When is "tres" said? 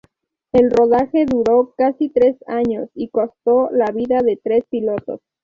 2.09-2.35, 4.35-4.63